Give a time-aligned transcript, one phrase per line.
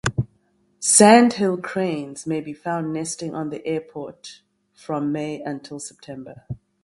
[0.79, 4.41] Sandhill cranes may be found nesting on the airport
[4.73, 6.45] from May until September.